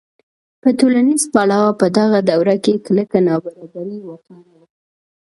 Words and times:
په 0.61 0.69
ټولنیز 0.79 1.21
پلوه 1.33 1.71
په 1.79 1.85
دغه 1.97 2.19
دوره 2.29 2.55
کې 2.63 2.73
کلکه 2.85 3.17
نابرابري 3.27 3.97
واکمنه 4.03 4.53
وه. 4.59 4.67